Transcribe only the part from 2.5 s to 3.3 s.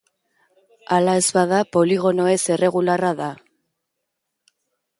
erregularra da.